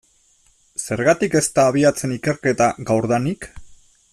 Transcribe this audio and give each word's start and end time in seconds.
Zergatik 0.85 1.35
ez 1.39 1.43
da 1.59 1.65
abiatzen 1.73 2.15
ikerketa 2.17 2.71
gaurdanik? 2.89 3.51